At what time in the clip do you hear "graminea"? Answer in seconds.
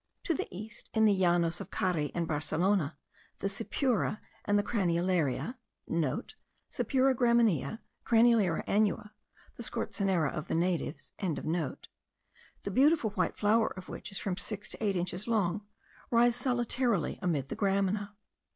7.13-7.81